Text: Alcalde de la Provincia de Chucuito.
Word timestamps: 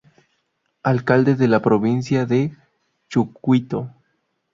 Alcalde 0.81 1.35
de 1.35 1.47
la 1.47 1.61
Provincia 1.61 2.25
de 2.25 2.57
Chucuito. 3.07 3.91